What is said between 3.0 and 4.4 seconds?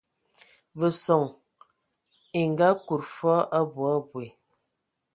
foo abui abui.